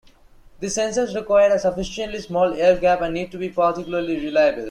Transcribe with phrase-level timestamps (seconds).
[0.59, 4.59] These sensors require a sufficiently small air gap and need to be particularly reliable.